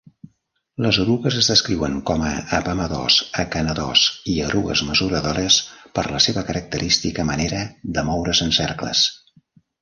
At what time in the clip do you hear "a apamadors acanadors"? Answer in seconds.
2.29-4.05